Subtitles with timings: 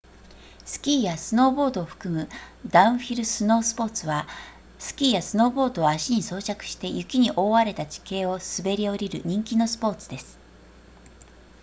[0.65, 2.27] スキーやスノーボードを含む
[2.67, 4.25] ダウンヒルスノースポーツは
[4.79, 10.39] スキーやスノーボードを足に装着して雪に覆われた地形を滑り降りる人気のスポーツです